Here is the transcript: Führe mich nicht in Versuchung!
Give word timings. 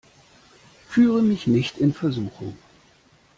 Führe 0.89 1.21
mich 1.21 1.45
nicht 1.45 1.77
in 1.77 1.93
Versuchung! 1.93 2.57